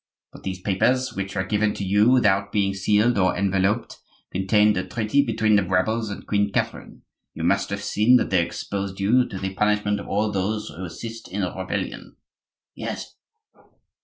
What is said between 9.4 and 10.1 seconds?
punishment of